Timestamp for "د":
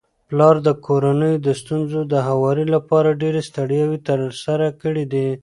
0.67-0.69, 1.47-1.49, 2.13-2.13